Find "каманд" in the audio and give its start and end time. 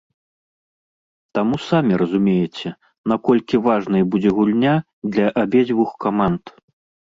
6.09-6.43